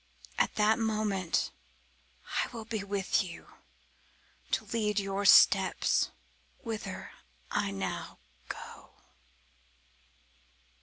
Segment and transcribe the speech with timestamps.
[0.39, 1.51] At that moment
[2.41, 3.53] I will be with you
[4.49, 6.09] to lead your steps
[6.63, 7.11] whither
[7.51, 8.17] I now
[8.49, 8.95] go."